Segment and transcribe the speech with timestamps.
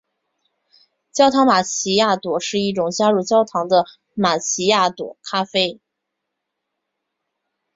[1.11, 3.85] 焦糖玛琪雅朵是一种加入焦糖的
[4.15, 5.79] 玛琪雅朵咖啡。